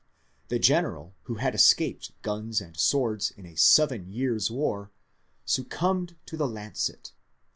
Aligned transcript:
The 0.47 0.57
General, 0.57 1.13
who 1.25 1.35
had 1.35 1.53
escaped 1.53 2.19
guns 2.23 2.59
and 2.59 2.75
swords 2.75 3.29
in 3.29 3.45
a 3.45 3.55
seven 3.55 4.07
years' 4.11 4.49
war, 4.49 4.89
succumbed 5.45 6.15
to 6.25 6.35
the 6.35 6.47
lancet. 6.47 7.13